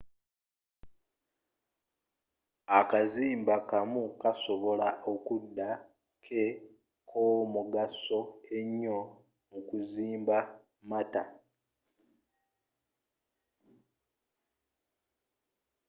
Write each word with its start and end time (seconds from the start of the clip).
akazimba 2.79 3.55
kamu 3.69 4.03
kasobola 4.21 4.87
okuda 5.13 5.69
ke 6.25 6.43
k'omugasso 7.09 8.19
ennyo 8.57 8.99
mu 9.49 9.59
kuzimba 9.67 10.37
matter 10.89 11.27